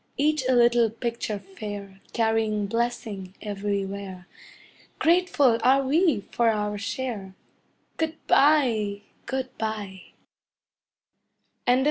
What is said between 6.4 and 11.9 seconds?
our share Good bye! Good bye! 'CHILLA.